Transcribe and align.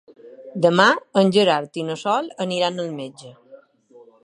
Demà 0.65 0.87
en 1.21 1.29
Gerard 1.35 1.79
i 1.81 1.85
na 1.91 1.99
Sol 2.05 2.33
aniran 2.47 2.85
al 2.87 2.91
metge. 3.03 3.33